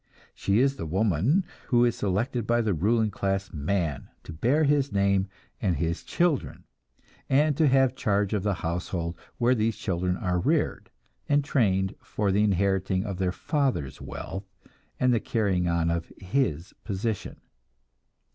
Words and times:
She 0.33 0.57
is 0.57 0.77
the 0.77 0.87
woman 0.87 1.45
who 1.67 1.85
is 1.85 1.95
selected 1.95 2.47
by 2.47 2.61
the 2.61 2.73
ruling 2.73 3.11
class 3.11 3.53
man 3.53 4.09
to 4.23 4.33
bear 4.33 4.63
his 4.63 4.91
name 4.91 5.27
and 5.61 5.75
his 5.75 6.01
children, 6.03 6.63
and 7.29 7.55
to 7.55 7.67
have 7.67 7.95
charge 7.95 8.33
of 8.33 8.41
the 8.41 8.55
household 8.65 9.15
where 9.37 9.53
these 9.53 9.77
children 9.77 10.17
are 10.17 10.39
reared, 10.39 10.89
and 11.29 11.43
trained 11.45 11.93
for 12.01 12.31
the 12.31 12.43
inheriting 12.43 13.03
of 13.03 13.19
their 13.19 13.31
father's 13.31 14.01
wealth 14.01 14.49
and 14.99 15.13
the 15.13 15.19
carrying 15.19 15.67
on 15.67 15.91
of 15.91 16.11
his 16.17 16.73
position. 16.83 17.39